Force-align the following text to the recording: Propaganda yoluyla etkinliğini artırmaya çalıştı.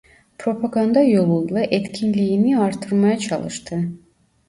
Propaganda 0.37 1.01
yoluyla 1.03 1.63
etkinliğini 1.63 2.59
artırmaya 2.59 3.17
çalıştı. 3.19 3.83